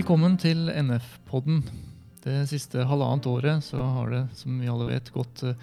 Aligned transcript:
Velkommen 0.00 0.38
til 0.40 0.70
NF-podden. 0.72 1.58
Det 2.24 2.46
siste 2.48 2.86
halvannet 2.88 3.26
året 3.28 3.66
så 3.66 3.82
har 3.84 4.08
det, 4.08 4.20
som 4.38 4.54
vi 4.56 4.70
alle 4.72 4.86
vet, 4.88 5.10
gått 5.12 5.42
uh, 5.44 5.58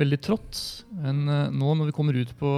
veldig 0.00 0.18
trått. 0.24 0.60
Men 0.96 1.26
uh, 1.28 1.50
nå 1.52 1.74
når 1.76 1.90
vi 1.90 1.94
kommer 1.98 2.16
ut 2.16 2.32
på 2.40 2.54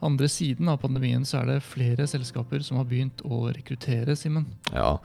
andre 0.00 0.30
siden 0.32 0.72
av 0.72 0.80
pandemien, 0.80 1.28
så 1.28 1.42
er 1.42 1.50
det 1.50 1.58
flere 1.68 2.08
selskaper 2.08 2.64
som 2.64 2.80
har 2.80 2.88
begynt 2.88 3.20
å 3.20 3.42
rekruttere, 3.50 4.16
Simen. 4.16 4.48
Ja, 4.72 4.96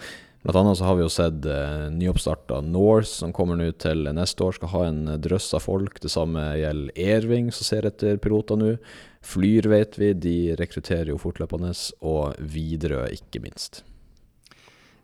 blant 0.48 0.62
annet 0.62 0.80
så 0.80 0.88
har 0.88 1.02
vi 1.02 1.04
jo 1.04 1.12
sett 1.12 1.52
uh, 1.52 1.92
nyoppstarta 1.92 2.64
Norse, 2.64 3.18
som 3.20 3.36
kommer 3.36 3.60
nå 3.60 3.74
til 3.76 4.08
neste 4.16 4.48
år, 4.48 4.56
skal 4.56 4.76
ha 4.78 4.88
en 4.88 5.06
drøss 5.28 5.52
av 5.60 5.68
folk. 5.68 6.00
Det 6.00 6.16
samme 6.16 6.54
gjelder 6.64 7.10
Airwing, 7.12 7.52
som 7.52 7.74
ser 7.74 7.92
etter 7.92 8.24
piloter 8.24 8.56
nå. 8.56 8.78
Flyr 9.36 9.68
vet 9.76 10.00
vi, 10.00 10.16
de 10.16 10.38
rekrutterer 10.64 11.12
jo 11.12 11.20
fortløpende. 11.20 11.76
Og 12.08 12.40
Widerøe, 12.40 13.18
ikke 13.20 13.44
minst. 13.44 13.84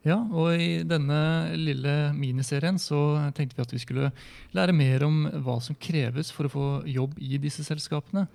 Ja, 0.07 0.15
og 0.31 0.55
i 0.55 0.83
denne 0.87 1.19
lille 1.59 1.93
miniserien 2.15 2.79
så 2.79 3.01
tenkte 3.35 3.57
vi 3.57 3.65
at 3.65 3.73
vi 3.75 3.81
skulle 3.83 4.11
lære 4.55 4.75
mer 4.75 5.03
om 5.03 5.25
hva 5.43 5.57
som 5.63 5.75
kreves 5.75 6.31
for 6.31 6.47
å 6.47 6.53
få 6.53 6.67
jobb 6.87 7.17
i 7.19 7.39
disse 7.41 7.65
selskapene, 7.67 8.27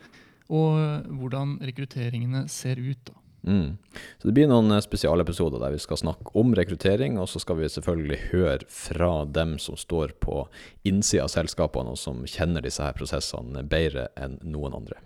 og 0.53 1.09
hvordan 1.09 1.57
rekrutteringene 1.65 2.45
ser 2.53 2.83
ut. 2.83 3.01
da. 3.09 3.17
Mm. 3.47 3.77
Så 4.19 4.29
Det 4.29 4.35
blir 4.35 4.49
noen 4.49 4.73
spesialepisoder 4.83 5.61
der 5.61 5.73
vi 5.73 5.81
skal 5.83 6.01
snakke 6.01 6.33
om 6.37 6.55
rekruttering, 6.57 7.19
og 7.21 7.29
så 7.29 7.41
skal 7.41 7.59
vi 7.61 7.69
selvfølgelig 7.69 8.21
høre 8.33 8.69
fra 8.69 9.25
dem 9.25 9.59
som 9.59 9.77
står 9.77 10.17
på 10.21 10.47
innsida 10.85 11.25
av 11.25 11.33
selskapene, 11.33 11.93
og 11.93 12.01
som 12.01 12.25
kjenner 12.29 12.65
disse 12.65 12.85
her 12.85 12.97
prosessene 12.97 13.65
bedre 13.69 14.09
enn 14.17 14.39
noen 14.45 14.77
andre. 14.81 15.01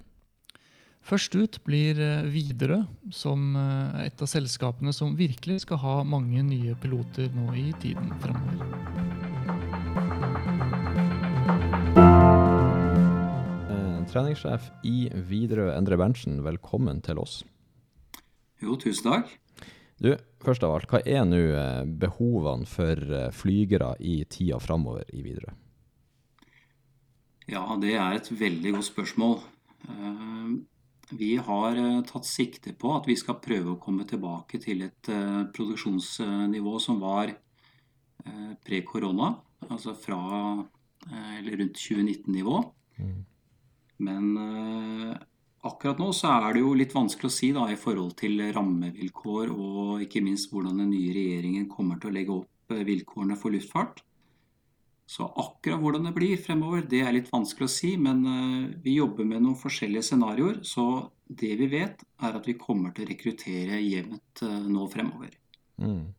Først 1.09 1.33
ut 1.41 1.57
blir 1.65 1.97
eh, 2.05 2.27
Widerøe, 2.29 2.83
som 3.17 3.55
er 3.57 4.03
eh, 4.03 4.09
et 4.11 4.21
av 4.21 4.29
selskapene 4.29 4.93
som 4.93 5.15
virkelig 5.17 5.63
skal 5.65 5.81
ha 5.81 5.95
mange 6.05 6.43
nye 6.45 6.75
piloter 6.83 7.31
nå 7.33 7.47
i 7.57 7.71
tiden 7.81 8.13
fremover. 8.21 8.67
Eh, 13.73 13.97
treningssjef 14.13 14.69
i 14.85 15.09
Widerøe, 15.33 15.73
Endre 15.79 15.97
Berntsen, 15.97 16.43
velkommen 16.45 17.01
til 17.01 17.25
oss. 17.25 17.41
Jo, 18.61 18.77
tusen 18.77 19.09
takk. 19.09 19.33
Du, 20.05 20.13
først 20.45 20.63
av 20.67 20.77
alt, 20.77 20.93
hva 20.93 21.01
er 21.09 21.25
nå 21.25 21.41
behovene 22.05 22.69
for 22.69 23.01
flygere 23.33 23.95
i 23.99 24.21
tida 24.29 24.61
framover 24.61 25.09
i 25.09 25.25
Widerøe? 25.25 25.57
Ja, 27.49 27.65
det 27.81 27.97
er 27.97 28.19
et 28.21 28.29
veldig 28.29 28.77
godt 28.77 28.93
spørsmål. 28.93 29.39
Vi 31.11 31.37
har 31.37 31.77
eh, 31.77 32.01
tatt 32.05 32.27
sikte 32.29 32.75
på 32.77 32.93
at 32.97 33.07
vi 33.09 33.17
skal 33.17 33.39
prøve 33.41 33.75
å 33.75 33.81
komme 33.81 34.05
tilbake 34.09 34.61
til 34.61 34.85
et 34.85 35.09
eh, 35.13 35.45
produksjonsnivå 35.55 36.75
som 36.85 36.99
var 37.01 37.33
eh, 37.33 38.51
pre-korona, 38.65 39.33
altså 39.69 39.97
fra 39.97 40.21
eller 41.09 41.55
rundt 41.57 41.79
2019-nivå. 41.79 42.57
Mm. 42.99 43.21
Men 44.05 44.25
akkurat 45.65 46.01
nå 46.03 46.09
så 46.13 46.33
er 46.35 46.57
det 46.57 46.63
jo 46.65 46.73
litt 46.77 46.93
vanskelig 46.93 47.31
å 47.31 47.33
si 47.33 47.49
da, 47.55 47.65
i 47.71 47.79
forhold 47.81 48.17
til 48.19 48.43
rammevilkår 48.53 49.53
og 49.55 50.03
ikke 50.05 50.21
minst 50.27 50.51
hvordan 50.53 50.83
den 50.83 50.91
nye 50.93 51.15
regjeringen 51.15 51.69
kommer 51.71 52.03
til 52.03 52.11
å 52.11 52.17
legge 52.19 52.35
opp 52.35 52.75
vilkårene 52.91 53.39
for 53.41 53.55
luftfart. 53.55 54.03
Så 55.09 55.25
akkurat 55.41 55.81
hvordan 55.81 56.05
det 56.05 56.13
blir 56.13 56.37
fremover, 56.37 56.83
det 56.85 56.99
er 57.01 57.15
litt 57.17 57.31
vanskelig 57.33 57.65
å 57.65 57.73
si. 57.73 57.95
Men 57.97 58.19
eh, 58.29 58.67
vi 58.85 58.99
jobber 58.99 59.25
med 59.25 59.41
noen 59.41 59.57
forskjellige 59.57 60.05
scenarioer. 60.11 60.59
Så 60.69 60.85
det 61.29 61.55
vi 61.61 61.69
vet, 61.73 62.05
er 62.21 62.37
at 62.37 62.49
vi 62.49 62.59
kommer 62.61 62.93
til 62.93 63.07
å 63.07 63.09
rekruttere 63.09 63.81
jevnt 63.81 64.43
eh, 64.45 64.69
nå 64.69 64.85
fremover. 64.93 65.33
Mm. 65.81 66.11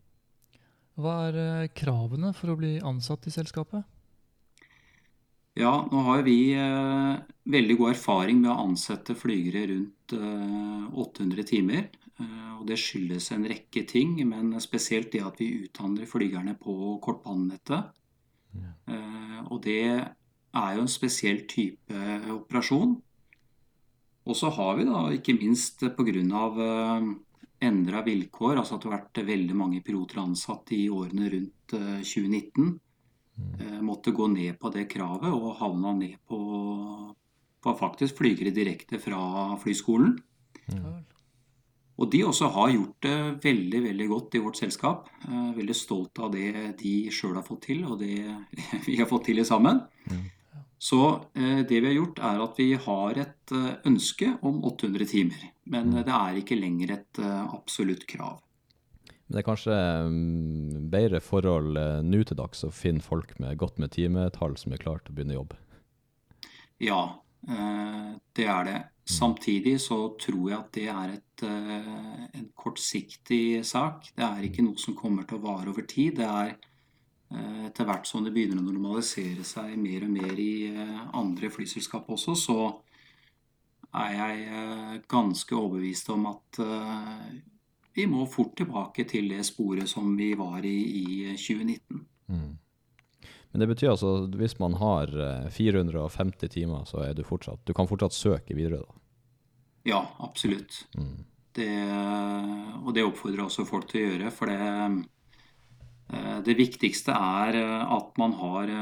Hva 0.98 1.16
er 1.28 1.40
eh, 1.44 1.70
kravene 1.78 2.34
for 2.34 2.54
å 2.54 2.58
bli 2.58 2.80
ansatt 2.82 3.30
i 3.30 3.34
selskapet? 3.34 3.86
Ja, 5.60 5.74
nå 5.92 6.02
har 6.08 6.22
vi 6.24 6.56
veldig 6.56 7.76
god 7.82 7.92
erfaring 7.92 8.38
med 8.42 8.52
å 8.54 8.62
ansette 8.64 9.14
flygere 9.18 9.66
rundt 9.74 10.18
eh, 10.18 10.86
800 11.06 11.46
timer. 11.50 11.90
Og 12.60 12.66
det 12.68 12.76
skyldes 12.76 13.30
en 13.32 13.46
rekke 13.48 13.86
ting, 13.88 14.18
men 14.28 14.52
spesielt 14.60 15.14
det 15.14 15.22
at 15.24 15.38
vi 15.40 15.54
utdanner 15.62 16.10
flygerne 16.10 16.58
på 16.60 16.98
kortbanenettet. 17.00 17.94
Eh, 18.56 19.40
og 19.50 19.62
det 19.66 19.82
er 19.90 20.76
jo 20.76 20.84
en 20.84 20.92
spesiell 20.92 21.44
type 21.50 22.04
operasjon. 22.34 22.98
Og 24.30 24.38
så 24.38 24.52
har 24.54 24.78
vi 24.78 24.86
da 24.90 25.08
ikke 25.16 25.38
minst 25.38 25.82
pga. 25.98 26.46
Uh, 26.60 27.10
endra 27.60 28.04
vilkår, 28.06 28.58
altså 28.60 28.78
at 28.78 28.84
det 28.84 28.90
har 28.90 28.98
vært 28.98 29.22
veldig 29.28 29.56
mange 29.58 29.82
piloter 29.86 30.22
ansatt 30.22 30.72
i 30.76 30.86
årene 30.92 31.30
rundt 31.34 31.74
2019, 31.74 32.70
mm. 33.36 33.50
eh, 33.60 33.80
måtte 33.86 34.14
gå 34.16 34.30
ned 34.32 34.56
på 34.62 34.72
det 34.72 34.86
kravet 34.92 35.30
og 35.34 35.58
havna 35.60 35.94
ned 35.98 36.18
på, 36.30 36.40
på 37.60 37.76
faktisk 37.82 38.22
flygere 38.22 38.56
direkte 38.56 39.02
fra 39.04 39.22
flyskolen. 39.60 40.16
Og 42.00 42.08
de 42.12 42.24
også 42.24 42.48
har 42.56 42.72
gjort 42.72 43.04
det 43.04 43.16
veldig 43.44 43.80
veldig 43.84 44.08
godt 44.08 44.36
i 44.38 44.42
vårt 44.44 44.60
selskap. 44.60 45.08
Eh, 45.28 45.48
veldig 45.58 45.76
stolt 45.76 46.20
av 46.24 46.32
det 46.32 46.52
de 46.80 46.94
sjøl 47.12 47.36
har 47.36 47.46
fått 47.46 47.66
til, 47.68 47.84
og 47.86 48.00
det 48.00 48.24
vi 48.88 49.00
har 49.00 49.10
fått 49.10 49.28
til 49.28 49.42
sammen. 49.48 49.82
Mm. 50.08 50.28
Så 50.80 51.02
eh, 51.36 51.66
det 51.68 51.82
vi 51.82 51.90
har 51.90 51.98
gjort, 51.98 52.22
er 52.24 52.44
at 52.46 52.60
vi 52.62 52.70
har 52.80 53.20
et 53.26 53.56
eh, 53.56 53.72
ønske 53.90 54.32
om 54.48 54.62
800 54.70 55.10
timer. 55.12 55.50
Men 55.68 55.92
mm. 55.92 56.04
det 56.08 56.20
er 56.22 56.40
ikke 56.40 56.60
lenger 56.60 56.96
et 56.96 57.20
absolutt 57.20 58.08
krav. 58.10 58.40
Men 59.28 59.36
det 59.36 59.42
er 59.42 59.46
kanskje 59.46 59.76
mm, 60.10 60.86
bedre 60.90 61.20
forhold 61.22 61.76
nå 62.08 62.22
til 62.26 62.40
dags 62.40 62.64
å 62.66 62.72
finne 62.74 63.04
folk 63.04 63.36
med 63.44 63.60
godt 63.62 63.78
med 63.78 63.92
timetall 63.94 64.56
som 64.58 64.74
er 64.74 64.82
klare 64.82 65.04
til 65.04 65.14
å 65.14 65.18
begynne 65.20 65.36
jobb? 65.36 65.52
Ja, 66.82 67.02
det 68.40 68.48
er 68.48 68.66
det. 68.66 68.80
Samtidig 69.10 69.80
så 69.82 69.98
tror 70.22 70.50
jeg 70.52 70.58
at 70.60 70.74
det 70.76 70.88
er 70.94 71.14
et, 71.16 71.44
eh, 71.44 72.26
en 72.40 72.50
kortsiktig 72.56 73.66
sak. 73.66 74.12
Det 74.16 74.26
er 74.26 74.46
ikke 74.46 74.66
noe 74.66 74.78
som 74.78 74.98
kommer 74.98 75.26
til 75.26 75.40
å 75.40 75.46
vare 75.48 75.72
over 75.72 75.88
tid. 75.90 76.20
Det 76.20 76.28
er 76.28 76.52
eh, 76.54 77.66
etter 77.70 77.90
hvert 77.90 78.06
som 78.06 78.24
det 78.24 78.34
begynner 78.36 78.62
å 78.62 78.68
normalisere 78.68 79.44
seg 79.48 79.74
mer 79.82 80.06
og 80.06 80.14
mer 80.14 80.38
i 80.38 80.54
eh, 80.70 81.02
andre 81.18 81.50
flyselskap 81.50 82.10
også, 82.10 82.38
så 82.38 82.60
er 83.98 84.12
jeg 84.14 85.00
ganske 85.10 85.56
overbevist 85.58 86.12
om 86.14 86.28
at 86.30 86.60
vi 87.98 88.04
må 88.06 88.28
fort 88.30 88.52
tilbake 88.60 89.02
til 89.10 89.32
det 89.34 89.42
sporet 89.48 89.90
som 89.90 90.12
vi 90.14 90.36
var 90.38 90.62
i 90.62 90.78
i 91.00 91.06
2019. 91.34 92.04
Mm. 92.30 92.52
Men 93.52 93.64
det 93.64 93.68
betyr 93.72 93.94
altså 93.96 94.12
at 94.24 94.36
hvis 94.38 94.60
man 94.62 94.78
har 94.78 95.10
450 95.50 96.46
eh, 96.46 96.54
timer, 96.54 96.86
så 96.86 97.02
er 97.08 97.18
du 97.18 97.24
fortsatt 97.26 97.66
Du 97.66 97.74
kan 97.74 97.90
fortsatt 97.90 98.14
søke 98.14 98.58
videre, 98.58 98.84
da? 98.84 98.99
Ja, 99.88 100.04
absolutt. 100.20 100.86
Mm. 100.98 101.26
Det, 101.56 101.72
og 102.84 102.94
det 102.96 103.06
oppfordrer 103.08 103.46
også 103.46 103.66
folk 103.68 103.90
til 103.90 104.02
å 104.02 104.10
gjøre. 104.12 104.32
For 104.36 104.52
det, 104.52 105.06
eh, 106.14 106.40
det 106.46 106.58
viktigste 106.60 107.16
er 107.16 107.60
eh, 107.60 107.94
at 107.98 108.18
man 108.22 108.36
har 108.40 108.74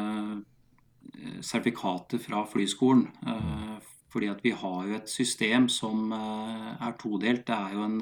sertifikater 1.41 2.21
fra 2.21 2.43
flyskolen. 2.45 3.07
Mm. 3.25 3.77
Fordi 4.11 4.29
at 4.31 4.43
vi 4.43 4.53
har 4.55 4.87
jo 4.87 4.97
et 4.97 5.09
system 5.11 5.67
som 5.69 6.11
er 6.13 6.93
todelt. 6.99 7.45
Det 7.47 7.55
er 7.55 7.73
jo 7.75 7.83
en 7.85 7.97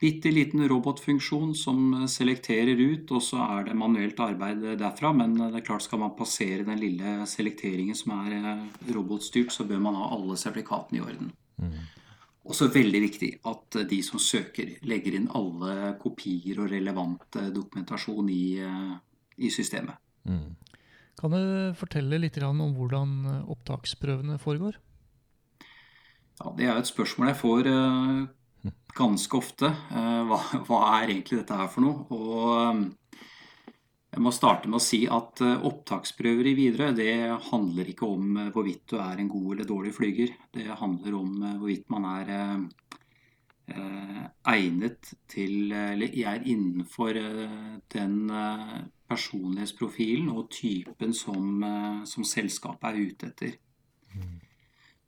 bitte 0.00 0.30
liten 0.32 0.64
robotfunksjon 0.68 1.52
som 1.54 2.06
selekterer 2.08 2.78
ut, 2.80 3.10
og 3.12 3.22
så 3.24 3.42
er 3.44 3.68
det 3.68 3.76
manuelt 3.76 4.20
arbeid 4.24 4.64
derfra. 4.80 5.12
Men 5.16 5.36
det 5.36 5.60
er 5.60 5.66
klart 5.66 5.84
skal 5.84 6.00
man 6.02 6.16
passere 6.16 6.64
den 6.66 6.80
lille 6.80 7.18
selekteringen 7.28 7.98
som 7.98 8.16
er 8.22 8.38
eh, 8.38 8.64
robotstyrt, 8.96 9.52
så 9.52 9.68
bør 9.68 9.84
man 9.84 9.98
ha 10.00 10.10
alle 10.16 10.38
sertifikatene 10.40 11.00
i 11.00 11.04
orden. 11.04 11.32
Også 12.50 12.66
veldig 12.74 13.00
viktig 13.04 13.30
at 13.46 13.78
de 13.90 14.00
som 14.02 14.18
søker, 14.22 14.74
legger 14.88 15.14
inn 15.16 15.28
alle 15.38 15.94
kopier 16.02 16.58
og 16.64 16.72
relevant 16.72 17.38
dokumentasjon 17.54 18.30
i, 18.32 18.58
eh, 18.58 18.94
i 19.38 19.52
systemet. 19.54 19.96
Mm. 20.26 20.56
Kan 21.20 21.36
du 21.36 21.74
fortelle 21.78 22.18
litt 22.18 22.38
om 22.42 22.62
hvordan 22.74 23.44
opptaksprøvene 23.54 24.38
foregår? 24.42 24.78
Ja, 26.40 26.52
Det 26.56 26.66
er 26.66 26.78
et 26.78 26.88
spørsmål 26.88 27.28
jeg 27.28 27.36
får 27.36 27.66
eh, 27.68 28.70
ganske 28.96 29.36
ofte. 29.36 29.68
Eh, 29.92 30.22
hva, 30.28 30.38
hva, 30.66 30.80
er 31.00 31.12
egentlig 31.12 31.42
dette 31.42 31.58
her 31.58 31.68
for 31.68 31.84
noe? 31.84 32.06
Og 32.16 32.46
eh, 32.56 33.18
jeg 34.10 34.22
må 34.24 34.32
starte 34.34 34.68
med 34.68 34.80
å 34.80 34.82
si 34.84 35.04
at 35.10 35.42
eh, 35.44 35.64
opptaksprøver 35.70 36.50
i 36.50 36.56
videre, 36.58 36.90
det 36.96 37.14
handler 37.50 37.92
ikke 37.92 38.08
om 38.08 38.40
hvorvidt 38.54 38.92
du 38.92 38.98
er 38.98 39.22
en 39.22 39.30
god 39.30 39.54
eller 39.54 39.70
dårlig 39.70 39.94
flyger. 39.96 40.34
Det 40.54 40.66
handler 40.82 41.18
om 41.20 41.34
hvorvidt 41.60 41.90
man 41.94 42.08
er 42.16 42.36
egnet 44.50 45.12
til 45.30 45.70
Eller 45.70 46.10
er 46.26 46.42
innenfor 46.42 47.14
den 47.94 48.16
personlighetsprofilen 49.06 50.26
og 50.34 50.48
typen 50.50 51.14
som, 51.14 51.62
som 52.02 52.26
selskapet 52.26 52.88
er 52.90 53.12
ute 53.12 53.28
etter. 53.30 53.54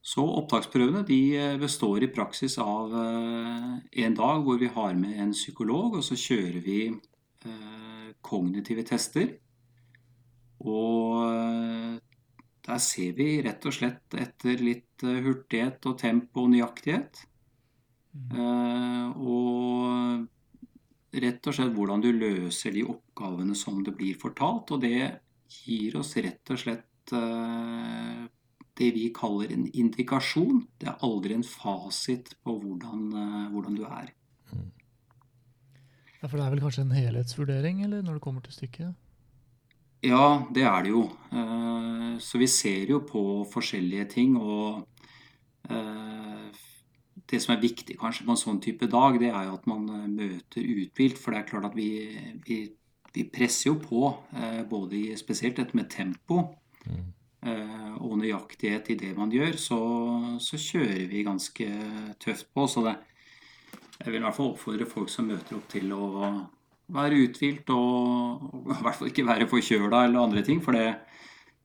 Så 0.03 0.25
opptaksprøvene 0.27 1.05
de 1.07 1.21
eh, 1.39 1.59
består 1.63 2.03
i 2.03 2.11
praksis 2.11 2.57
av 2.59 2.91
eh, 2.99 3.67
en 4.03 4.17
dag 4.19 4.43
hvor 4.43 4.59
vi 4.59 4.71
har 4.75 4.97
med 4.99 5.21
en 5.23 5.31
psykolog, 5.37 6.01
og 6.01 6.03
så 6.03 6.19
kjører 6.19 6.59
vi 6.65 6.79
eh, 6.91 7.82
kognitive 8.25 8.85
tester. 8.87 9.29
Og 10.63 11.23
eh, 11.27 11.99
der 12.63 12.79
ser 12.83 13.17
vi 13.19 13.43
rett 13.43 13.67
og 13.67 13.75
slett 13.75 14.17
etter 14.19 14.63
litt 14.63 15.03
eh, 15.07 15.23
hurtighet 15.25 15.91
og 15.91 15.99
tempo 16.01 16.47
og 16.47 16.53
nøyaktighet. 16.55 17.25
Mm. 18.13 19.15
Og 19.25 21.17
rett 21.17 21.47
og 21.49 21.55
slett 21.57 21.73
hvordan 21.73 22.03
du 22.05 22.11
løser 22.13 22.75
de 22.77 22.83
oppgavene 22.85 23.57
som 23.57 23.79
det 23.85 23.95
blir 23.97 24.19
fortalt. 24.21 24.75
Og 24.77 24.83
det 24.85 25.09
gir 25.65 25.97
oss 25.97 26.13
rett 26.21 26.53
og 26.53 26.61
slett 26.61 26.89
det 27.13 28.91
vi 28.95 29.07
kaller 29.17 29.57
en 29.57 29.65
indikasjon. 29.65 30.61
Det 30.77 30.91
er 30.93 31.01
aldri 31.09 31.39
en 31.39 31.47
fasit 31.47 32.35
på 32.45 32.59
hvordan, 32.61 33.09
hvordan 33.55 33.81
du 33.81 33.87
er. 33.89 34.13
Ja, 36.23 36.29
For 36.29 36.39
det 36.39 36.45
er 36.47 36.53
vel 36.55 36.63
kanskje 36.63 36.85
en 36.87 36.95
helhetsvurdering 36.95 37.83
eller 37.83 38.03
når 38.07 38.19
det 38.19 38.23
kommer 38.23 38.45
til 38.45 38.55
stykket? 38.55 38.93
Ja, 40.03 40.43
det 40.55 40.63
er 40.67 40.83
det 40.83 40.91
jo. 40.91 41.05
Eh, 41.35 42.19
så 42.23 42.39
vi 42.39 42.47
ser 42.51 42.91
jo 42.91 43.01
på 43.07 43.43
forskjellige 43.51 44.07
ting. 44.17 44.37
Og 44.39 44.83
eh, 45.71 46.63
det 47.31 47.43
som 47.43 47.55
er 47.55 47.63
viktig 47.63 47.99
kanskje 47.99 48.27
på 48.27 48.35
en 48.35 48.41
sånn 48.41 48.63
type 48.63 48.87
dag, 48.91 49.19
det 49.23 49.31
er 49.31 49.47
jo 49.47 49.57
at 49.59 49.67
man 49.71 49.87
eh, 49.91 50.09
møter 50.11 50.63
uthvilt. 50.63 51.19
For 51.19 51.35
det 51.35 51.43
er 51.43 51.51
klart 51.51 51.71
at 51.71 51.79
vi, 51.79 51.91
vi, 52.47 52.61
vi 53.15 53.27
presser 53.31 53.73
jo 53.73 53.79
på, 53.83 54.11
både 54.71 54.99
i 54.99 55.19
spesielt 55.19 55.59
dette 55.59 55.77
med 55.77 55.91
tempo 55.93 56.41
mm. 56.87 57.09
og 58.01 58.15
nøyaktighet 58.23 58.89
i 58.95 58.99
det 58.99 59.13
man 59.19 59.31
gjør. 59.35 59.59
Så, 59.59 59.81
så 60.43 60.59
kjører 60.59 61.07
vi 61.11 61.27
ganske 61.27 61.69
tøft 62.23 62.51
på. 62.55 62.67
Så 62.67 62.87
det, 62.87 62.97
jeg 64.03 64.11
vil 64.11 64.21
i 64.21 64.25
hvert 64.27 64.37
fall 64.37 64.53
oppfordre 64.53 64.89
folk 64.91 65.11
som 65.13 65.29
møter 65.31 65.57
opp 65.59 65.69
til 65.71 65.93
å 65.95 66.05
være 66.93 67.21
uthvilt 67.25 67.71
og, 67.73 68.45
og, 68.51 68.71
i 68.75 68.85
hvert 68.85 68.99
fall 68.99 69.11
ikke 69.11 69.27
være 69.29 69.49
forkjøla 69.51 70.05
eller 70.07 70.27
andre 70.27 70.45
ting. 70.47 70.63
For 70.65 70.77
det, 70.77 70.87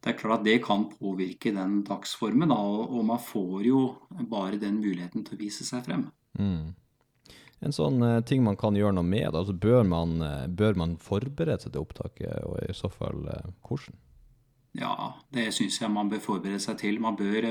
det, 0.03 0.11
er 0.11 0.19
klart 0.19 0.41
at 0.41 0.47
det 0.47 0.57
kan 0.65 0.87
påvirke 0.91 1.53
den 1.55 1.81
dagsformen. 1.87 2.53
Da, 2.53 2.57
og, 2.57 2.91
og, 2.91 3.05
man 3.09 3.21
får 3.23 3.61
jo 3.67 3.85
bare 4.29 4.61
den 4.61 4.81
muligheten 4.83 5.25
til 5.25 5.37
å 5.37 5.41
vise 5.41 5.67
seg 5.67 5.87
frem. 5.87 6.07
Mm. 6.37 6.75
En 7.65 7.73
sånn 7.73 7.97
uh, 8.05 8.19
ting 8.21 8.43
man 8.45 8.57
kan 8.59 8.77
gjøre 8.77 8.99
noe 8.99 9.07
med, 9.07 9.31
altså 9.33 9.55
bør 9.57 9.81
man, 9.87 10.19
uh, 10.21 10.45
bør 10.45 10.77
man 10.77 10.93
forberede 11.01 11.63
seg 11.63 11.73
til 11.73 11.87
opptaket, 11.87 12.43
og 12.45 12.59
i 12.61 12.75
så 12.77 12.91
fall 12.93 13.25
uh, 13.25 13.47
hvordan? 13.65 13.97
Ja, 14.77 14.93
det 15.33 15.47
syns 15.55 15.79
jeg 15.81 15.89
man 15.89 16.11
bør 16.11 16.21
forberede 16.21 16.61
seg 16.61 16.77
til. 16.83 16.99
Man 17.01 17.17
bør 17.17 17.47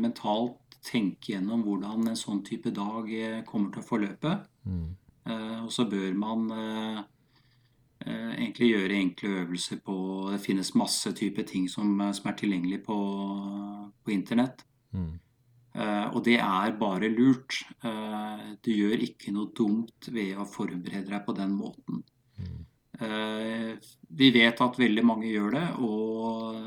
mentalt 0.00 0.71
tenke 0.82 1.32
gjennom 1.34 1.62
hvordan 1.66 2.08
en 2.10 2.18
sånn 2.18 2.42
type 2.46 2.72
dag 2.74 3.08
kommer 3.46 3.72
til 3.72 3.82
å 3.82 3.86
forløpe. 3.86 4.34
Mm. 4.62 4.90
og 5.62 5.70
så 5.70 5.84
bør 5.90 6.14
man 6.18 6.48
Eh, 8.02 8.30
egentlig 8.34 8.72
gjøre 8.72 8.98
enkle 8.98 9.28
øvelser 9.42 9.78
på 9.84 9.94
Det 10.32 10.40
finnes 10.42 10.74
masse 10.74 11.12
typer 11.14 11.42
ting 11.46 11.68
som, 11.70 12.00
eh, 12.00 12.12
som 12.12 12.30
er 12.30 12.36
tilgjengelig 12.38 12.82
på, 12.84 12.96
på 14.04 14.10
internett. 14.10 14.64
Mm. 14.92 15.18
Og 16.12 16.18
det 16.24 16.36
er 16.36 16.74
bare 16.76 17.08
lurt. 17.08 17.62
Du 18.60 18.68
gjør 18.68 19.00
ikke 19.06 19.32
noe 19.32 19.48
dumt 19.56 20.10
ved 20.12 20.36
å 20.36 20.44
forberede 20.44 21.08
deg 21.08 21.22
på 21.24 21.32
den 21.32 21.54
måten. 21.56 22.02
Mm. 22.36 23.78
Vi 24.20 24.28
vet 24.34 24.60
at 24.60 24.76
veldig 24.76 25.04
mange 25.08 25.30
gjør 25.30 25.56
det, 25.56 25.64
og, 25.80 26.60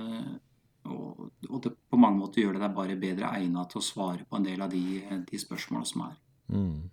mange 2.05 2.21
måter 2.21 2.43
gjør 2.43 2.57
det 2.57 2.65
deg 2.65 2.77
bare 2.77 2.99
bedre 3.01 3.33
egnet 3.39 3.73
til 3.73 3.81
å 3.81 3.87
svare 3.89 4.27
på 4.29 4.39
en 4.39 4.47
del 4.47 4.61
av 4.63 4.71
de, 4.73 5.01
de 5.27 5.41
spørsmålene 5.41 5.89
som 5.89 6.05
er. 6.07 6.19
Mm. 6.53 6.83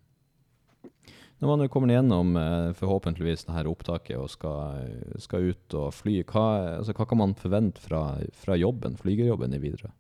Når 1.43 1.51
man 1.51 1.71
kommer 1.75 1.91
gjennom 1.91 2.37
eh, 2.39 2.69
forhåpentligvis 2.79 3.49
dette 3.49 3.67
opptaket 3.67 4.15
og 4.15 4.29
skal, 4.31 4.85
skal 5.23 5.51
ut 5.51 5.75
og 5.75 5.89
fly, 5.97 6.21
hva, 6.23 6.45
altså, 6.79 6.95
hva, 6.95 7.07
kan 7.11 7.19
man 7.19 7.35
forvente 7.35 7.83
fra, 7.83 8.05
fra 8.39 8.55
jobben, 8.55 8.95
flygerjobben 9.01 9.57
i 9.57 9.61
Widerøe? 9.65 9.91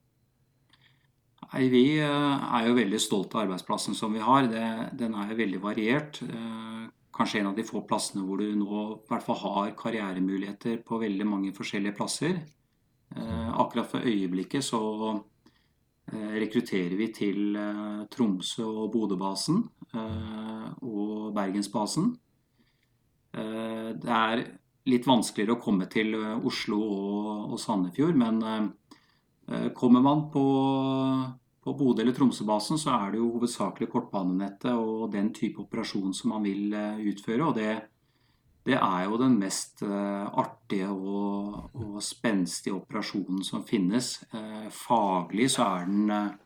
Nei, 1.48 1.66
Vi 1.72 1.84
eh, 1.98 2.46
er 2.56 2.68
jo 2.68 2.76
veldig 2.78 3.00
stolte 3.02 3.40
av 3.40 3.48
arbeidsplassen 3.48 3.98
som 3.98 4.14
vi 4.14 4.22
har. 4.22 4.46
Det, 4.52 4.68
den 5.02 5.18
er 5.18 5.32
jo 5.32 5.40
veldig 5.42 5.62
variert. 5.64 6.22
Eh, 6.22 6.86
kanskje 7.12 7.42
en 7.42 7.50
av 7.50 7.58
de 7.58 7.66
få 7.66 7.82
plassene 7.90 8.22
hvor 8.24 8.38
du 8.38 8.54
nå 8.56 8.84
i 8.94 9.10
hvert 9.10 9.26
fall 9.26 9.40
har 9.42 9.74
karrieremuligheter 9.82 10.78
på 10.86 11.02
veldig 11.02 11.26
mange 11.28 11.52
forskjellige 11.56 11.98
plasser. 11.98 12.38
Akkurat 13.12 13.90
for 13.90 14.06
øyeblikket 14.08 14.64
så 14.64 14.80
Eh, 16.10 16.32
rekrutterer 16.42 16.96
vi 16.98 17.06
til 17.14 17.56
eh, 17.56 18.00
Tromsø 18.10 18.64
og 18.66 18.90
Bodø-basen 18.92 19.62
eh, 19.94 20.66
og 20.82 21.30
Bergensbasen. 21.36 22.12
Det 23.32 24.10
er 24.12 24.42
litt 24.92 25.06
vanskeligere 25.08 25.54
å 25.54 25.60
komme 25.62 25.86
til 25.88 26.10
Oslo 26.44 26.80
og, 26.84 27.54
Sandefjord, 27.56 28.18
men 28.20 28.42
kommer 29.72 30.04
man 30.04 30.26
på, 30.34 30.42
på 31.64 31.74
Bodø- 31.78 32.04
eller 32.04 32.12
Tromsø-basen, 32.12 32.76
så 32.76 32.92
er 32.92 33.14
det 33.14 33.22
jo 33.22 33.30
hovedsakelig 33.38 33.88
kortbanenettet 33.94 34.74
og 34.74 35.06
den 35.14 35.30
type 35.32 35.64
operasjon 35.64 36.12
som 36.12 36.34
man 36.34 36.44
vil 36.44 36.76
utføre. 37.08 37.46
og 37.46 37.56
det 37.56 37.70
det 38.62 38.76
er 38.78 39.06
jo 39.08 39.18
den 39.18 39.34
mest 39.40 39.82
uh, 39.82 40.28
artige 40.38 40.86
og, 40.92 41.56
og, 41.74 41.96
spenstige 42.04 42.76
operasjonen 42.76 43.42
som 43.46 43.64
finnes. 43.66 44.20
Uh, 44.30 44.68
faglig 44.70 45.48
så 45.50 45.66
er 45.66 45.88
den 45.88 46.12
uh, 46.14 46.36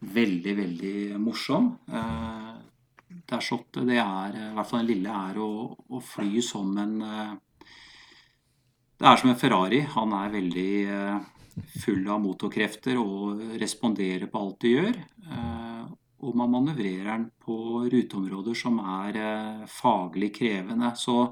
veldig, 0.00 0.56
veldig 0.58 0.96
morsom. 1.22 1.70
det 1.86 3.36
er 3.36 3.44
slått, 3.44 3.78
det 3.88 3.96
er 3.96 4.34
i 4.34 4.50
hvert 4.58 4.68
fall 4.68 4.82
den 4.82 4.90
lille, 4.90 5.14
er 5.30 5.38
å, 5.40 5.48
å 5.88 6.00
fly 6.04 6.42
som 6.44 6.76
en 6.82 6.98
Det 8.98 9.06
er 9.08 9.16
som 9.16 9.30
en 9.30 9.40
Ferrari. 9.40 9.80
Han 9.94 10.12
er 10.18 10.34
veldig 10.34 10.74
full 11.80 12.04
av 12.12 12.20
motorkrefter 12.20 13.00
og 13.00 13.40
responderer 13.60 14.28
på 14.28 14.42
alt 14.42 14.60
du 14.60 14.68
gjør. 14.68 15.00
Og 16.26 16.36
man 16.38 16.50
manøvrerer 16.50 17.08
den 17.12 17.26
på 17.42 17.86
ruteområder 17.86 18.56
som 18.58 18.80
er 18.82 19.66
faglig 19.70 20.32
krevende. 20.40 20.90
Så 20.98 21.28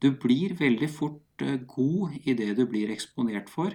du 0.00 0.10
blir 0.16 0.56
veldig 0.56 0.88
fort 0.90 1.44
eh, 1.44 1.60
god 1.68 2.16
i 2.24 2.34
det 2.36 2.54
du 2.58 2.64
blir 2.68 2.92
eksponert 2.92 3.52
for. 3.52 3.74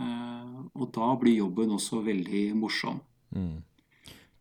Eh, 0.00 0.56
og 0.72 0.90
da 0.96 1.12
blir 1.20 1.42
jobben 1.42 1.74
også 1.76 2.00
veldig 2.06 2.48
morsom. 2.56 3.02
Mm. 3.36 3.60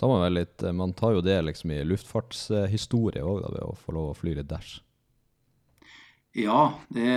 Man, 0.02 0.26
litt, 0.34 0.64
eh, 0.64 0.76
man 0.76 0.96
tar 0.96 1.18
jo 1.18 1.24
det 1.26 1.42
liksom 1.44 1.76
i 1.76 1.84
luftfartshistorie 1.88 3.24
òg, 3.24 3.44
ved 3.50 3.64
å 3.66 3.76
få 3.80 3.96
lov 3.98 4.14
å 4.14 4.18
fly 4.18 4.36
litt 4.40 4.52
Dash. 4.52 4.80
Ja, 6.36 6.76
det, 6.92 7.12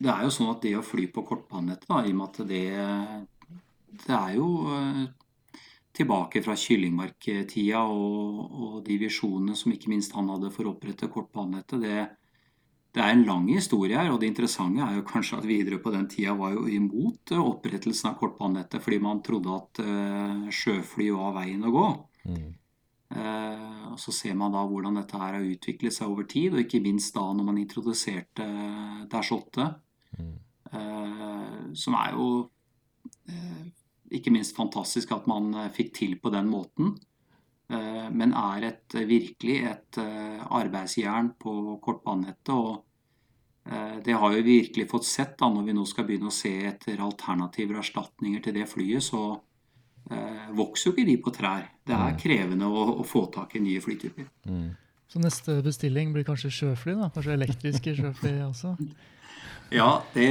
det, 0.00 0.08
er 0.08 0.22
jo 0.24 0.32
sånn 0.32 0.54
at 0.54 0.62
det 0.64 0.72
å 0.78 0.84
fly 0.84 1.04
på 1.12 1.24
kortbanenettet, 1.28 1.90
i 1.92 2.12
og 2.14 2.16
med 2.16 2.28
at 2.30 2.38
det, 2.48 2.62
det 4.06 4.14
er 4.16 4.30
jo 4.38 4.46
tilbake 5.96 6.42
fra 6.44 6.56
Kyllingmark-tida 6.58 7.82
og, 7.88 8.40
og, 8.44 8.76
de 8.86 8.98
visjonene 9.00 9.56
som 9.58 9.72
ikke 9.72 9.90
minst 9.92 10.14
han 10.16 10.28
hadde 10.32 10.52
for 10.54 10.68
å 10.68 10.74
opprette 10.74 11.08
kortbanenettet. 11.12 11.82
Det, 11.82 12.04
det 12.96 13.04
er 13.04 13.14
en 13.14 13.24
lang 13.28 13.48
historie 13.50 13.96
her, 13.98 14.12
og 14.12 14.20
det 14.20 14.30
interessante 14.30 14.84
er 14.84 14.98
jo 14.98 15.06
kanskje 15.08 15.40
at 15.40 15.48
Widerøe 15.48 15.82
på 15.84 15.94
den 15.94 16.06
tida 16.12 16.36
var 16.38 16.54
jo 16.56 16.66
imot 16.68 17.32
eh, 17.34 17.40
opprettelsen 17.40 18.12
av 18.12 18.20
kortbanenettet 18.20 18.84
fordi 18.84 19.00
man 19.04 19.22
trodde 19.24 19.56
at 19.56 19.82
uh, 19.84 20.46
sjøfly 20.52 21.10
var 21.16 21.34
veien 21.40 21.66
å 21.66 21.74
gå. 21.74 21.88
Mm. 22.30 22.46
Uh, 23.16 23.92
og 23.92 24.00
Så 24.02 24.12
ser 24.12 24.34
man 24.36 24.52
da 24.52 24.64
hvordan 24.66 24.98
dette 24.98 25.20
her 25.20 25.38
har 25.38 25.44
utviklet 25.44 25.94
seg 25.94 26.10
over 26.10 26.26
tid, 26.28 26.54
og 26.54 26.64
ikke 26.64 26.82
minst 26.84 27.14
da 27.16 27.24
når 27.32 27.48
man 27.48 27.60
introduserte 27.62 28.44
uh, 28.44 29.02
Dash 29.12 29.32
8, 29.36 29.68
mm. 30.18 30.32
uh, 30.72 31.74
som 31.76 31.98
er 32.00 32.16
jo 32.16 32.30
ikke 34.14 34.32
minst 34.34 34.56
fantastisk 34.56 35.12
at 35.16 35.26
man 35.30 35.52
fikk 35.74 35.94
til 35.96 36.16
på 36.22 36.30
den 36.34 36.50
måten. 36.50 36.96
Men 37.66 38.30
er 38.38 38.68
et, 38.68 38.94
virkelig 39.08 39.56
et 39.66 39.98
arbeidsjern 39.98 41.32
på 41.42 41.54
kortbanenettet. 41.82 42.52
og 42.54 42.84
Eh, 43.70 43.96
det 44.04 44.12
har 44.12 44.30
vi 44.30 44.42
virkelig 44.42 44.90
fått 44.90 45.04
sett 45.04 45.38
da, 45.38 45.48
når 45.50 45.66
vi 45.66 45.74
nå 45.74 45.84
skal 45.88 46.06
begynne 46.06 46.30
å 46.30 46.34
se 46.34 46.52
etter 46.68 47.02
alternativer 47.02 47.76
og 47.76 47.82
erstatninger 47.82 48.44
til 48.44 48.54
det 48.60 48.66
flyet. 48.70 49.02
Så 49.02 49.22
eh, 50.10 50.48
vokser 50.56 50.90
jo 50.90 50.94
ikke 50.94 51.08
de 51.08 51.16
på 51.22 51.34
trær. 51.34 51.66
Det 51.86 51.96
er 51.96 52.14
mm. 52.14 52.20
krevende 52.22 52.70
å, 52.70 52.86
å 53.02 53.06
få 53.06 53.26
tak 53.34 53.56
i 53.58 53.64
nye 53.64 53.82
flytyper. 53.82 54.30
Mm. 54.46 54.70
Så 55.10 55.22
neste 55.22 55.60
bestilling 55.66 56.14
blir 56.14 56.26
kanskje 56.26 56.52
sjøfly? 56.54 56.96
da? 56.98 57.10
Kanskje 57.14 57.36
elektriske 57.38 57.96
sjøfly 57.98 58.36
også? 58.50 58.76
Ja, 59.74 59.90
det, 60.14 60.30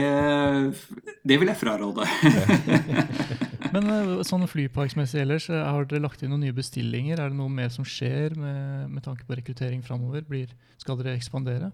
det 1.28 1.40
vil 1.42 1.52
jeg 1.52 1.60
fraråde. 1.60 2.08
Men 3.76 3.92
eh, 3.92 4.12
sånn 4.24 4.46
flyparksmessig 4.48 5.20
ellers, 5.26 5.50
eh, 5.52 5.60
har 5.60 5.88
dere 5.90 6.06
lagt 6.06 6.24
inn 6.24 6.32
noen 6.32 6.46
nye 6.48 6.56
bestillinger? 6.56 7.20
Er 7.20 7.34
det 7.34 7.40
noe 7.40 7.52
mer 7.52 7.74
som 7.74 7.88
skjer 7.88 8.38
med, 8.40 8.94
med 8.94 9.04
tanke 9.04 9.28
på 9.28 9.36
rekruttering 9.36 9.84
framover? 9.84 10.24
Skal 10.80 11.02
dere 11.02 11.18
ekspandere? 11.18 11.74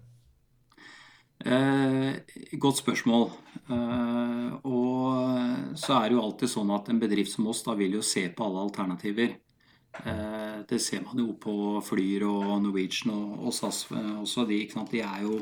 Eh, 1.44 2.12
godt 2.58 2.82
spørsmål. 2.82 3.30
Eh, 3.70 4.50
og 4.66 5.78
så 5.78 5.96
er 5.98 6.08
det 6.08 6.16
jo 6.16 6.22
alltid 6.22 6.50
sånn 6.50 6.74
at 6.74 6.90
en 6.90 7.00
bedrift 7.02 7.34
som 7.34 7.48
oss 7.50 7.62
da 7.66 7.74
vil 7.78 7.98
jo 7.98 8.02
se 8.06 8.28
på 8.30 8.46
alle 8.46 8.62
alternativer. 8.66 9.34
Eh, 10.02 10.58
det 10.68 10.80
ser 10.80 11.02
man 11.06 11.18
jo 11.18 11.34
på 11.38 11.54
Flyr 11.84 12.26
og 12.28 12.54
Norwegian 12.62 13.14
og, 13.14 13.48
og 13.48 13.56
SAS 13.56 13.84
også. 13.92 14.46
De, 14.50 14.64
de, 14.90 15.02
er 15.02 15.26
jo 15.26 15.40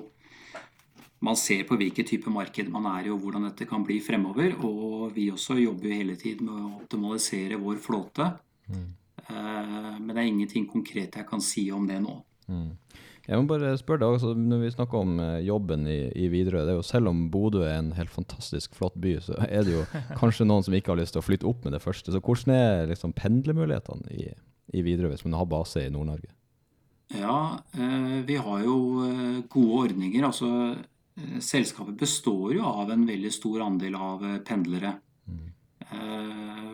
man 1.21 1.37
ser 1.37 1.67
på 1.69 1.77
hvilken 1.81 2.07
type 2.09 2.33
marked 2.33 2.71
man 2.73 2.87
er 2.95 3.09
i 3.09 3.13
og 3.13 3.21
hvordan 3.21 3.49
dette 3.51 3.69
kan 3.69 3.85
bli 3.85 3.99
fremover. 4.05 4.57
Og 4.65 5.11
vi 5.17 5.29
også 5.33 5.59
jobber 5.61 5.91
jo 5.91 5.99
hele 6.01 6.17
tiden 6.21 6.49
med 6.49 6.63
å 6.63 6.73
optimalisere 6.81 7.61
vår 7.61 7.81
flåte. 7.85 8.31
Mm. 8.71 8.89
Men 9.31 10.11
det 10.11 10.17
er 10.17 10.27
ingenting 10.27 10.65
konkret 10.67 11.19
jeg 11.21 11.29
kan 11.29 11.43
si 11.45 11.69
om 11.71 11.85
det 11.87 12.01
nå. 12.03 12.17
Mm. 12.49 12.71
Jeg 13.31 13.39
må 13.39 13.47
bare 13.47 13.77
spørre 13.79 14.01
deg 14.03 14.17
altså, 14.17 14.33
Når 14.35 14.63
vi 14.65 14.71
snakker 14.75 15.05
om 15.05 15.21
eh, 15.23 15.37
jobben 15.47 15.85
i, 15.87 15.99
i 16.19 16.27
Widerøe, 16.33 16.65
det 16.67 16.73
er 16.73 16.79
jo 16.81 16.87
selv 16.87 17.13
om 17.13 17.29
Bodø 17.31 17.63
er 17.63 17.77
en 17.79 17.93
helt 17.95 18.11
fantastisk 18.11 18.75
flott 18.75 18.97
by, 18.99 19.13
så 19.23 19.37
er 19.47 19.67
det 19.67 19.77
jo 19.77 19.85
kanskje 20.21 20.49
noen 20.49 20.67
som 20.67 20.75
ikke 20.75 20.95
har 20.95 20.99
lyst 20.99 21.15
til 21.15 21.23
å 21.23 21.27
flytte 21.27 21.47
opp 21.47 21.63
med 21.67 21.77
det 21.77 21.83
første. 21.85 22.11
Så 22.11 22.23
hvordan 22.25 22.55
er 22.57 22.91
liksom 22.91 23.15
pendlermulighetene 23.15 24.17
i, 24.17 24.31
i 24.75 24.83
Widerøe 24.87 25.13
hvis 25.15 25.27
man 25.29 25.39
har 25.39 25.51
base 25.53 25.85
i 25.85 25.93
Nord-Norge? 25.95 26.33
Ja, 27.21 27.59
eh, 27.75 28.19
vi 28.27 28.39
har 28.39 28.65
jo 28.65 28.77
eh, 29.07 29.39
gode 29.51 29.85
ordninger. 29.85 30.27
Altså, 30.27 30.51
eh, 30.73 30.83
selskapet 31.41 31.99
består 31.99 32.55
jo 32.57 32.67
av 32.67 32.91
en 32.93 33.07
veldig 33.09 33.33
stor 33.33 33.65
andel 33.67 33.97
av 33.97 34.25
eh, 34.27 34.39
pendlere. 34.47 34.95
Mm. 35.27 35.49
Eh, 35.87 36.71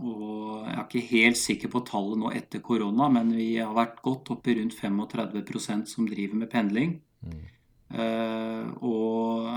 og 0.00 0.64
jeg 0.64 0.76
er 0.76 0.84
ikke 0.84 1.08
helt 1.10 1.40
sikker 1.40 1.72
på 1.72 1.82
tallet 1.88 2.20
nå 2.20 2.30
etter 2.36 2.62
korona, 2.64 3.10
men 3.12 3.34
vi 3.36 3.50
har 3.58 3.74
vært 3.76 4.00
godt 4.04 4.32
oppe 4.36 4.52
i 4.52 4.56
rundt 4.60 4.76
35% 4.78 5.90
som 5.90 6.08
driver 6.08 6.40
med 6.40 6.50
pendling. 6.52 6.94
Mm. 7.20 7.42
Uh, 7.90 8.70
og 8.86 9.48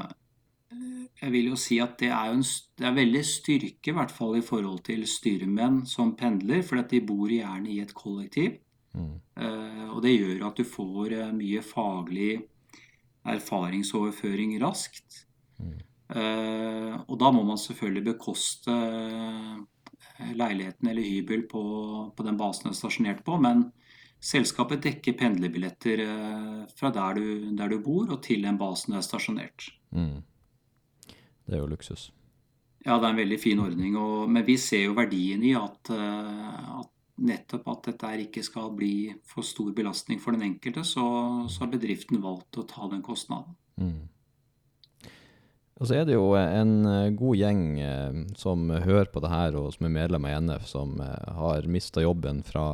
jeg 1.22 1.32
vil 1.32 1.52
jo 1.52 1.60
si 1.60 1.78
at 1.80 1.94
det 2.02 2.10
er, 2.10 2.34
en, 2.34 2.42
det 2.42 2.88
er 2.90 2.98
veldig 2.98 3.22
styrke, 3.30 3.92
i 3.92 3.96
hvert 3.96 4.12
fall 4.12 4.36
i 4.40 4.44
forhold 4.44 4.82
til 4.90 5.06
styrmenn 5.08 5.84
som 5.88 6.16
pendler, 6.20 6.63
for 6.66 6.82
de 6.82 7.00
bor 7.06 7.32
gjerne 7.32 7.72
i 7.72 7.80
et 7.84 7.94
kollektiv. 7.96 8.58
Mm. 8.98 9.13
Og 9.94 10.02
det 10.04 10.12
gjør 10.18 10.44
at 10.50 10.60
du 10.60 10.68
får 10.68 11.16
mye 11.38 11.62
faglig 11.66 12.34
erfaringsoverføring 13.25 14.58
raskt. 14.63 15.25
Mm. 15.63 15.80
og 17.08 17.13
da 17.22 17.30
må 17.32 17.44
man 17.48 17.58
selvfølgelig 17.58 18.03
bekoste 18.12 18.74
leiligheten 20.36 20.89
eller 20.89 21.01
hybel 21.01 21.46
på, 21.50 21.63
på 22.15 22.25
den 22.25 22.38
basen 22.38 22.68
du 22.68 22.74
er 22.74 22.77
stasjonert 22.77 23.24
på. 23.25 23.38
Men 23.42 23.68
selskapet 24.24 24.84
dekker 24.86 25.18
pendlerbilletter 25.20 26.03
eh, 26.06 26.60
fra 26.77 26.92
der 26.96 27.20
du, 27.20 27.25
der 27.58 27.74
du, 27.74 27.80
bor 27.84 28.12
og 28.12 28.22
til 28.25 28.46
den 28.46 28.60
basen 28.60 28.94
du 28.94 29.00
er 29.00 29.06
stasjonert. 29.06 29.70
Mm. 29.92 30.22
Det 31.44 31.58
er 31.58 31.63
jo 31.63 31.72
luksus. 31.72 32.12
Ja, 32.84 32.98
det 33.00 33.08
er 33.08 33.12
en 33.13 33.22
veldig 33.22 33.39
fin 33.39 33.62
ordning. 33.63 33.98
Og, 34.00 34.30
men 34.32 34.46
vi 34.48 34.58
ser 34.60 34.88
jo 34.88 34.98
verdien 34.98 35.44
i 35.44 35.56
at, 35.60 35.94
eh, 35.96 36.74
at, 36.80 36.92
nettopp 37.24 37.68
at 37.72 37.92
dette 37.92 38.13
ikke 38.25 38.44
skal 38.46 38.72
bli 38.77 38.96
for 39.27 39.46
stor 39.48 39.72
belastning 39.75 40.22
for 40.22 40.36
den 40.36 40.48
enkelte, 40.53 40.86
så, 40.88 41.06
så 41.50 41.65
har 41.65 41.74
bedriften 41.74 42.22
valgt 42.24 42.60
å 42.60 42.68
ta 42.70 42.89
den 42.92 43.03
kostnaden. 43.06 43.56
Mm. 43.80 44.10
Og 45.82 45.89
så 45.89 45.98
er 45.98 46.06
det 46.06 46.13
jo 46.13 46.30
en 46.38 46.86
eh, 46.86 47.13
god 47.18 47.36
gjeng 47.36 47.63
eh, 47.82 48.18
som 48.39 48.70
hører 48.70 49.10
på 49.12 49.20
det 49.24 49.32
her, 49.32 49.56
og 49.58 49.72
som 49.74 49.88
er 49.88 49.96
medlem 49.96 50.27
av 50.30 50.44
NF, 50.46 50.68
som 50.70 50.94
eh, 51.01 51.32
har 51.36 51.65
mista 51.68 52.03
jobben 52.03 52.44
fra, 52.46 52.68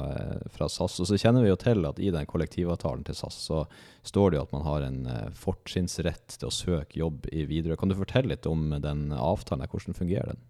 fra, 0.52 0.68
SAS. 0.70 1.00
Og 1.00 1.08
så 1.08 1.18
kjenner 1.18 1.46
vi 1.46 1.50
jo 1.50 1.58
til 1.58 1.88
at 1.88 2.02
i 2.04 2.12
den 2.14 2.28
kollektivavtalen 2.30 3.08
til 3.08 3.18
SAS 3.18 3.40
så 3.48 3.64
står 4.06 4.30
det 4.30 4.40
jo 4.40 4.44
at 4.44 4.54
man 4.54 4.68
har 4.68 4.86
en 4.86 5.00
fortrinnsrett 5.38 6.36
til 6.36 6.52
å 6.52 6.54
søke 6.54 7.00
jobb 7.00 7.26
i 7.32 7.48
Widerøe. 7.50 7.80
Kan 7.80 7.90
du 7.90 7.98
fortelle 7.98 8.34
litt 8.34 8.50
om 8.50 8.76
den 8.84 9.08
avtalen? 9.16 9.66
Hvordan 9.72 9.98
fungerer 9.98 10.34
den? 10.36 10.44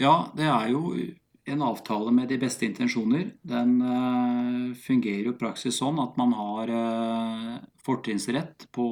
Ja, 0.00 0.14
det 0.38 0.46
er 0.48 0.70
jo 0.72 0.94
en 1.50 1.64
avtale 1.66 2.12
med 2.14 2.30
de 2.30 2.38
beste 2.40 2.66
intensjoner. 2.66 3.32
Den 3.42 3.76
uh, 3.82 4.76
fungerer 4.78 5.28
jo 5.28 5.34
i 5.34 5.40
praksis 5.40 5.80
sånn 5.80 6.00
at 6.02 6.16
man 6.20 6.34
har 6.38 6.72
uh, 6.72 7.58
fortrinnsrett 7.84 8.68
på, 8.74 8.88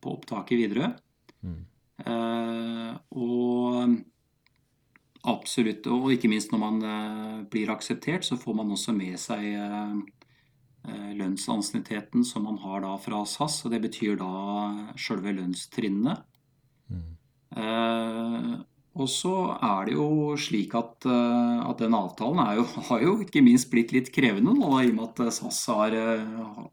på 0.00 0.14
opptak 0.18 0.52
i 0.54 0.60
Widerøe. 0.60 0.92
Uh, 2.06 2.94
og 3.12 3.98
absolutt, 5.28 5.84
og 5.92 6.08
ikke 6.14 6.30
minst 6.32 6.52
når 6.52 6.62
man 6.62 6.80
uh, 6.84 7.42
blir 7.50 7.72
akseptert, 7.72 8.24
så 8.24 8.38
får 8.40 8.56
man 8.56 8.72
også 8.72 8.94
med 8.96 9.18
seg 9.20 9.44
uh, 9.60 9.98
lønnsansienniteten 11.16 12.24
som 12.24 12.46
man 12.48 12.60
har 12.62 12.84
da 12.86 12.94
fra 13.00 13.20
SAS, 13.28 13.60
og 13.66 13.74
det 13.74 13.82
betyr 13.84 14.16
da 14.20 14.30
sjølve 14.96 15.34
lønnstrinnene. 15.36 16.16
Mm. 16.90 17.08
Og 18.94 19.06
så 19.10 19.34
er 19.54 19.86
det 19.86 19.94
jo 19.94 20.36
slik 20.40 20.74
at, 20.74 21.06
at 21.06 21.82
den 21.82 21.94
avtalen 21.94 22.40
jo, 22.58 22.64
har 22.88 23.04
jo 23.04 23.12
ikke 23.22 23.42
minst 23.46 23.70
blitt 23.70 23.94
litt 23.94 24.10
krevende 24.14 24.54
nå, 24.56 24.70
i 24.80 24.90
og 24.90 24.96
med 24.96 25.04
at 25.26 25.36
SAS 25.36 25.60
har, 25.70 25.94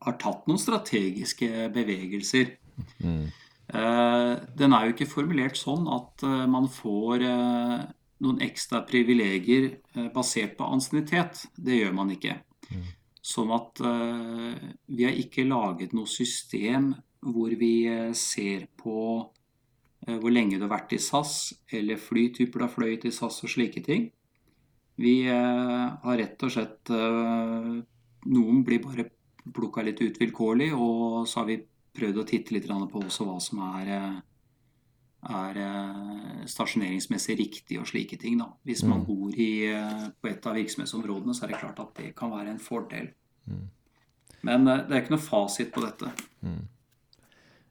har 0.01 0.17
tatt 0.21 0.47
noen 0.49 0.61
strategiske 0.61 1.67
bevegelser. 1.75 2.55
Mm. 3.03 3.27
Eh, 3.67 4.33
den 4.55 4.73
er 4.73 4.87
jo 4.87 4.93
ikke 4.95 5.09
formulert 5.11 5.59
sånn 5.59 5.89
at 5.91 6.23
eh, 6.23 6.43
man 6.47 6.69
får 6.71 7.23
eh, 7.27 7.81
noen 8.23 8.39
ekstra 8.45 8.81
privilegier 8.87 9.73
basert 10.15 10.55
på 10.57 10.69
ansiennitet. 10.71 11.43
Det 11.53 11.81
gjør 11.81 11.91
man 11.97 12.13
ikke. 12.15 12.39
Mm. 12.71 12.87
Sånn 13.27 13.51
at 13.51 13.81
vi 14.87 15.03
har 15.03 15.17
ikke 15.19 15.43
laget 15.45 15.91
noe 15.93 16.07
system 16.09 16.93
hvor 17.27 17.51
vi 17.59 17.85
ser 18.17 18.63
på 18.79 18.95
hvor 20.07 20.31
lenge 20.31 20.55
du 20.55 20.63
har 20.63 20.71
vært 20.71 20.95
i 20.95 21.01
SAS, 21.03 21.53
eller 21.75 21.99
flytyper 21.99 22.61
du 22.61 22.65
har 22.65 22.71
fløyet 22.71 23.05
i 23.09 23.11
SAS 23.11 23.41
og 23.43 23.51
slike 23.51 23.83
ting. 23.83 24.07
Vi 24.97 25.17
har 25.27 26.17
rett 26.17 26.43
og 26.47 26.53
slett 26.53 26.89
Noen 28.27 28.63
blir 28.65 28.81
bare 28.81 29.05
plukka 29.53 29.83
litt 29.85 30.01
ut 30.01 30.19
vilkårlig, 30.21 30.71
og 30.75 31.27
så 31.27 31.41
har 31.41 31.49
vi 31.51 31.59
prøvd 31.97 32.21
å 32.21 32.25
titte 32.27 32.55
litt 32.55 32.67
på 32.67 33.01
også 33.01 33.27
hva 33.27 33.37
som 33.41 33.61
er, 33.79 33.91
eh, 33.95 34.17
er 35.37 35.59
eh, 35.63 36.45
stasjoneringsmessig 36.45 37.37
riktig 37.39 37.79
og 37.81 37.87
slike 37.89 38.19
ting. 38.21 38.37
Da. 38.41 38.51
Hvis 38.67 38.83
man 38.83 39.01
mm. 39.01 39.07
bor 39.07 39.33
i, 39.33 39.51
eh, 39.71 40.07
på 40.21 40.31
et 40.31 40.45
av 40.45 40.57
virksomhetsområdene, 40.59 41.35
så 41.35 41.45
er 41.45 41.53
det 41.53 41.61
klart 41.63 41.83
at 41.83 41.93
det 41.95 42.15
kan 42.15 42.33
være 42.33 42.53
en 42.53 42.61
fordel. 42.61 43.11
Mm. 43.47 43.67
Men 44.47 44.67
det 44.67 44.91
er 44.91 45.01
ikke 45.01 45.15
noe 45.15 45.25
fasit 45.25 45.71
på 45.73 45.83
dette. 45.83 46.11
Mm. 46.45 46.67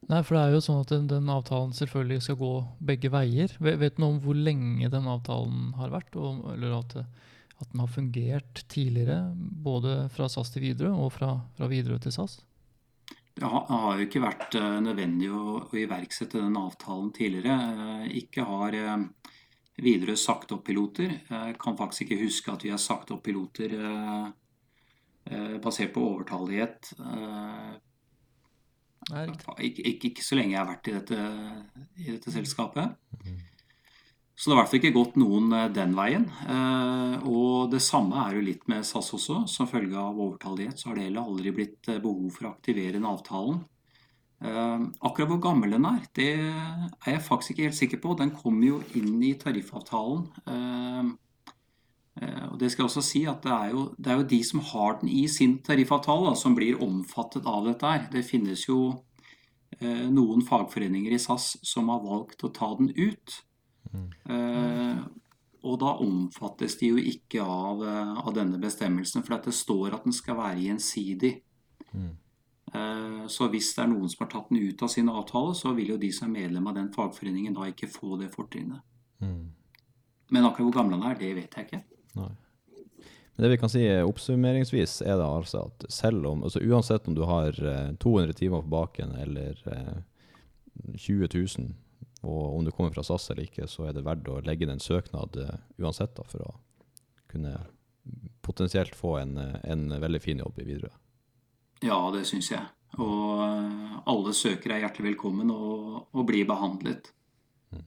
Nei, 0.07 0.21
for 0.23 0.37
det 0.37 0.43
er 0.45 0.53
jo 0.55 0.63
sånn 0.63 0.83
at 0.85 0.91
den, 0.93 1.07
den, 1.11 1.31
avtalen 1.33 1.73
selvfølgelig 1.75 2.23
skal 2.23 2.39
gå 2.39 2.51
begge 2.91 3.11
veier. 3.11 3.55
Vet, 3.59 3.97
du 3.97 4.03
noe 4.03 4.15
om 4.15 4.21
hvor 4.23 4.39
lenge 4.39 4.91
den 4.93 5.09
avtalen 5.11 5.73
har 5.81 5.91
vært? 5.95 6.15
Og, 6.15 6.45
eller 6.53 6.77
at, 6.79 6.95
at, 7.57 7.67
den 7.73 7.83
har 7.83 7.91
fungert 7.91 8.63
tidligere, 8.71 9.33
både 9.35 10.05
fra 10.15 10.29
SAS 10.31 10.55
til 10.55 10.69
Widerøe 10.69 10.95
og 10.95 11.11
fra, 11.17 11.33
fra 11.59 11.71
Widerøe 11.73 11.99
til 12.05 12.15
SAS? 12.15 12.39
Det 13.37 13.45
har 13.45 13.99
jo 13.99 14.07
ikke 14.07 14.23
vært 14.23 14.55
eh, 14.57 14.79
nødvendig 14.81 15.27
å, 15.29 15.59
å 15.67 15.77
iverksette 15.77 16.39
den 16.39 16.55
avtalen 16.57 17.11
tidligere. 17.17 17.57
Eh, 18.07 18.07
ikke 18.23 18.47
har 18.49 18.77
eh, 18.79 18.95
Widerøe 19.83 20.17
sagt 20.17 20.55
opp 20.55 20.63
piloter. 20.71 21.19
Jeg 21.29 21.59
kan 21.61 21.77
faktisk 21.77 22.07
ikke 22.07 22.23
huske 22.23 22.55
at 22.55 22.65
vi 22.65 22.71
har 22.73 22.81
sagt 22.81 23.11
opp 23.13 23.27
piloter 23.27 23.75
basert 25.61 25.91
på 25.93 26.01
overtallighet. 26.07 26.95
Ikke, 29.07 29.83
ikke, 29.87 30.09
ikke, 30.11 30.25
så 30.25 30.39
lenge 30.39 30.57
jeg 30.57 30.61
har 30.61 30.71
vært 30.71 30.89
i 30.91 30.97
dette, 30.97 31.27
i 32.03 32.09
dette 32.11 32.33
selskapet. 32.35 32.97
Mm. 33.23 33.45
Så 34.37 34.51
det 34.51 34.53
har 34.53 34.59
i 34.59 34.61
hvert 34.61 34.73
fall 34.73 34.81
ikke 34.83 34.97
gått 34.99 35.15
noen 35.21 35.53
eh, 35.57 35.71
den 35.73 35.95
veien. 35.97 36.27
Eh, 36.45 37.15
og 37.25 37.71
det 37.73 37.81
samme 37.85 38.19
er 38.27 38.37
jo 38.37 38.45
litt 38.45 38.67
med 38.69 38.85
SAS 38.85 39.15
også. 39.17 39.45
Som 39.49 39.71
følge 39.71 39.97
av 39.97 40.19
overtallighet 40.19 40.77
så 40.83 40.91
har 40.91 40.99
det 40.99 41.07
heller 41.07 41.31
aldri 41.31 41.55
blitt 41.57 41.89
eh, 41.89 42.03
behov 42.05 42.29
for 42.35 42.49
å 42.49 42.53
aktivere 42.53 42.99
den 42.99 43.09
avtalen. 43.09 43.65
Akkurat 44.37 45.31
hvor 45.31 45.39
gammel 45.41 45.73
den 45.73 45.87
er, 45.89 46.03
det 46.13 46.27
er 46.37 47.07
jeg 47.09 47.23
faktisk 47.25 47.55
ikke 47.55 47.71
helt 47.71 47.79
sikker 47.79 48.01
på. 48.03 48.11
Den 48.21 48.35
kommer 48.37 48.67
jo 48.69 48.81
inn 48.99 49.15
i 49.25 49.31
tariffavtalen. 49.41 50.27
Og 52.17 52.55
det 52.57 52.71
skal 52.73 52.83
jeg 52.83 52.89
også 52.89 53.03
si 53.05 53.21
at 53.29 53.43
det 53.45 53.53
er 53.53 53.73
jo, 53.75 53.81
det 54.01 54.09
er 54.09 54.17
jo 54.17 54.29
de 54.31 54.39
som 54.49 54.63
har 54.65 54.95
den 55.03 55.11
i 55.13 55.27
sin 55.29 55.59
tariffavtale, 55.67 56.31
som 56.41 56.55
blir 56.57 56.79
omfattet 56.81 57.45
av 57.45 57.67
dette 57.69 57.91
her. 57.91 58.07
Det 58.09 58.23
finnes 58.25 58.63
jo 58.65 58.79
noen 59.85 60.41
fagforeninger 60.47 61.13
i 61.13 61.19
SAS 61.21 61.59
som 61.61 61.91
har 61.93 62.01
valgt 62.01 62.47
å 62.49 62.53
ta 62.57 62.71
den 62.79 62.89
ut. 62.97 63.37
Mm. 63.93 64.09
og 65.67 65.81
da 65.81 65.97
omfattes 66.03 66.77
de 66.81 66.93
jo 66.93 67.01
ikke 67.01 67.43
av, 67.43 67.83
eh, 67.83 68.13
av 68.23 68.33
denne 68.35 68.59
bestemmelsen, 68.63 69.25
for 69.25 69.39
det 69.43 69.55
står 69.55 69.95
at 69.95 70.05
den 70.05 70.15
skal 70.15 70.39
være 70.39 70.63
gjensidig. 70.63 71.33
Mm. 71.93 72.13
Eh, 72.73 73.27
så 73.27 73.49
hvis 73.51 73.73
det 73.75 73.83
er 73.83 73.91
noen 73.91 74.09
som 74.09 74.25
har 74.25 74.31
tatt 74.31 74.51
den 74.51 74.63
ut 74.63 74.83
av 74.83 74.89
sin 74.93 75.09
avtale, 75.09 75.55
så 75.55 75.75
vil 75.75 75.95
jo 75.95 75.99
de 75.99 76.13
som 76.13 76.29
er 76.29 76.43
medlem 76.43 76.67
av 76.67 76.77
den 76.79 76.93
fagforeningen 76.95 77.55
da 77.55 77.67
ikke 77.71 77.91
få 77.91 78.19
det 78.21 78.31
fortrinnet. 78.35 78.83
Mm. 79.21 79.53
Men 80.31 80.45
akkurat 80.45 80.69
hvor 80.69 80.79
gammel 80.83 81.01
han 81.01 81.13
er, 81.13 81.19
det 81.19 81.35
vet 81.35 81.55
jeg 81.57 81.67
ikke. 81.67 81.83
Nei. 82.17 82.33
Men 83.37 83.45
det 83.45 83.53
vi 83.53 83.59
kan 83.61 83.71
si 83.73 83.83
oppsummeringsvis, 84.01 85.01
er 85.05 85.19
det 85.21 85.25
altså 85.29 85.67
at 85.69 85.89
selv 85.93 86.25
om 86.31 86.45
altså 86.47 86.63
Uansett 86.65 87.09
om 87.09 87.17
du 87.17 87.27
har 87.29 87.53
200 88.01 88.33
timer 88.39 88.63
på 88.65 88.73
baken 88.73 89.13
eller 89.21 89.59
20 90.97 91.29
000 91.35 91.75
og 92.27 92.57
om 92.57 92.65
du 92.65 92.71
kommer 92.71 92.91
fra 92.91 93.05
SAS 93.07 93.31
eller 93.31 93.47
ikke, 93.47 93.67
så 93.71 93.87
er 93.87 93.97
det 93.97 94.05
verdt 94.07 94.29
å 94.31 94.41
legge 94.47 94.67
inn 94.67 94.75
en 94.75 94.83
søknad 94.83 95.37
uh, 95.39 95.53
uansett 95.79 96.17
da, 96.17 96.25
for 96.27 96.47
å 96.49 96.55
kunne 97.31 97.55
potensielt 98.47 98.95
få 98.95 99.17
en, 99.21 99.37
en 99.63 99.89
veldig 100.01 100.23
fin 100.23 100.41
jobb 100.43 100.59
i 100.63 100.67
Widerøe. 100.67 100.95
Ja, 101.85 101.99
det 102.15 102.25
syns 102.29 102.53
jeg. 102.53 102.63
Og 103.03 103.41
eh, 103.43 103.97
alle 104.09 104.33
søkere 104.33 104.77
er 104.77 104.85
hjertelig 104.85 105.11
velkommen 105.11 105.51
og, 105.53 106.07
og 106.15 106.23
blir 106.29 106.47
behandlet. 106.49 107.11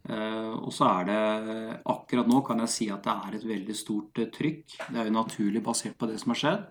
Eh, 0.10 0.52
og 0.58 0.72
så 0.74 0.88
er 0.90 1.08
det 1.10 1.20
akkurat 1.90 2.30
nå 2.30 2.42
kan 2.46 2.62
jeg 2.64 2.74
si 2.74 2.90
at 2.94 3.06
det 3.06 3.14
er 3.14 3.38
et 3.38 3.48
veldig 3.50 3.76
stort 3.78 4.22
eh, 4.22 4.32
trykk. 4.34 4.78
Det 4.90 4.98
er 4.98 5.10
jo 5.10 5.16
naturlig 5.16 5.64
basert 5.66 5.98
på 6.00 6.10
det 6.10 6.20
som 6.22 6.34
har 6.34 6.42
skjedd. 6.44 6.68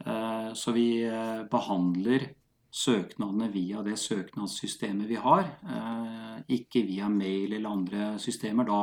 Uh, 0.00 0.54
så 0.56 0.72
vi 0.72 1.02
eh, 1.04 1.42
behandler 1.52 2.30
søknadene 2.72 3.50
via 3.52 3.82
det 3.84 3.98
søknadssystemet 4.00 5.04
vi 5.10 5.18
har, 5.20 5.44
uh, 5.66 6.38
ikke 6.48 6.86
via 6.88 7.10
mail 7.12 7.52
eller 7.52 7.68
andre 7.68 8.06
systemer. 8.22 8.64
Da, 8.64 8.78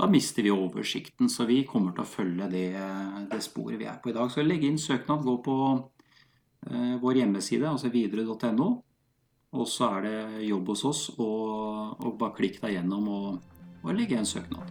da 0.00 0.08
mister 0.08 0.46
vi 0.46 0.54
oversikten. 0.54 1.28
Så 1.28 1.44
vi 1.50 1.62
kommer 1.68 1.92
til 1.92 2.06
å 2.06 2.08
følge 2.08 2.48
det, 2.52 2.70
det 3.28 3.42
sporet 3.44 3.80
vi 3.80 3.90
er 3.90 4.00
på 4.00 4.12
i 4.12 4.16
dag. 4.16 4.32
Så 4.32 4.46
legg 4.46 4.64
inn 4.64 4.80
søknad, 4.80 5.26
gå 5.26 5.36
på 5.44 5.58
vår 7.02 7.16
hjemmeside, 7.18 7.66
altså 7.66 7.90
videre.no. 7.90 8.68
Og 9.52 9.66
så 9.68 9.84
er 9.98 10.06
det 10.06 10.46
jobb 10.48 10.70
hos 10.72 10.82
oss, 10.88 11.00
og, 11.20 11.98
og 12.00 12.14
bare 12.20 12.32
klikk 12.38 12.56
deg 12.62 12.78
gjennom 12.78 13.08
og, 13.12 13.58
og 13.84 13.92
legge 13.92 14.16
en 14.16 14.28
søknad. 14.28 14.64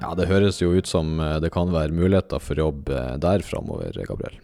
Ja, 0.00 0.14
det 0.14 0.28
høres 0.30 0.62
jo 0.62 0.70
ut 0.76 0.86
som 0.86 1.18
eh, 1.18 1.40
det 1.42 1.50
kan 1.54 1.74
være 1.74 1.94
muligheter 1.94 2.38
for 2.42 2.62
jobb 2.62 2.88
eh, 2.94 3.16
der 3.22 3.42
framover, 3.46 3.98
Gabriel. 4.06 4.38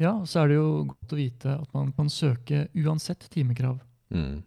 Ja, 0.00 0.18
så 0.24 0.42
er 0.42 0.50
det 0.50 0.58
jo 0.58 0.68
godt 0.88 1.12
å 1.12 1.20
vite 1.20 1.54
at 1.60 1.76
man 1.76 1.92
kan 1.96 2.08
søke 2.12 2.66
uansett 2.76 3.28
timekrav. 3.32 3.78
Mm. 4.08 4.40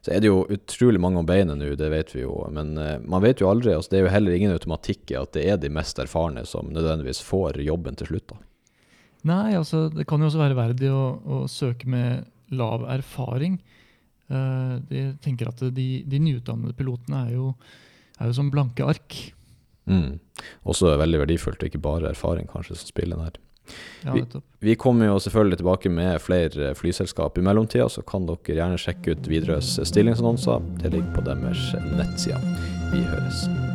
Så 0.00 0.12
er 0.12 0.24
det 0.24 0.32
jo 0.32 0.42
utrolig 0.50 1.00
mange 1.00 1.20
om 1.20 1.28
beinet 1.28 1.60
nå, 1.60 1.74
det 1.76 1.92
vet 1.92 2.16
vi 2.16 2.24
jo. 2.24 2.34
Men 2.52 2.74
uh, 2.76 2.96
man 3.00 3.22
vet 3.24 3.40
jo 3.40 3.48
aldri. 3.48 3.72
Altså, 3.76 3.92
det 3.92 4.00
er 4.00 4.08
jo 4.08 4.12
heller 4.12 4.36
ingen 4.36 4.52
automatikk 4.52 5.14
i 5.14 5.16
at 5.20 5.32
det 5.36 5.46
er 5.48 5.60
de 5.62 5.70
mest 5.72 6.00
erfarne 6.02 6.42
som 6.48 6.68
nødvendigvis 6.74 7.22
får 7.24 7.62
jobben 7.64 7.96
til 7.96 8.10
slutt. 8.10 8.34
da. 8.34 8.40
Nei, 9.28 9.52
altså 9.58 9.88
det 9.92 10.06
kan 10.08 10.20
jo 10.22 10.30
også 10.30 10.40
være 10.40 10.56
verdig 10.56 10.88
å, 10.94 11.02
å 11.20 11.40
søke 11.50 11.86
med 11.90 12.24
lav 12.56 12.86
erfaring. 12.88 13.58
Uh, 14.30 14.78
jeg 14.90 15.16
tenker 15.24 15.48
at 15.50 15.60
de, 15.74 15.88
de 16.06 16.18
nyutdannede 16.22 16.72
pilotene 16.78 17.26
er 17.28 17.34
jo, 17.34 17.50
er 18.20 18.30
jo 18.30 18.36
som 18.38 18.50
blanke 18.50 18.86
ark. 18.86 19.18
Mm. 19.90 20.18
Også 20.64 20.92
veldig 21.00 21.20
verdifullt, 21.26 21.60
og 21.62 21.68
ikke 21.72 21.82
bare 21.82 22.12
erfaring 22.14 22.46
kanskje 22.52 22.76
som 22.78 22.88
spiller 22.92 23.20
her. 23.26 23.38
Ja, 24.04 24.12
Vi- 24.14 24.24
Vi 24.60 24.74
kommer 24.76 25.06
jo 25.06 25.18
selvfølgelig 25.18 25.58
tilbake 25.60 25.90
med 25.90 26.20
flere 26.20 26.74
flyselskap 26.74 27.38
i 27.38 27.40
mellomtida, 27.44 27.88
så 27.88 28.02
kan 28.06 28.26
dere 28.26 28.56
gjerne 28.56 28.78
sjekke 28.78 29.12
ut 29.16 29.28
Widerøes 29.28 29.78
stillingsannonser. 29.88 30.60
Det 30.82 30.92
ligger 30.92 31.14
på 31.14 31.24
deres 31.24 31.72
nettsider. 31.96 32.40
Vi 32.92 33.02
høres. 33.04 33.69